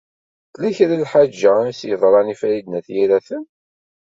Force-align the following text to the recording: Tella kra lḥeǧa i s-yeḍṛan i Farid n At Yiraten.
Tella 0.53 0.69
kra 0.77 0.95
lḥeǧa 1.03 1.53
i 1.69 1.73
s-yeḍṛan 1.79 2.33
i 2.33 2.35
Farid 2.41 2.65
n 2.69 2.77
At 2.79 2.87
Yiraten. 2.95 3.43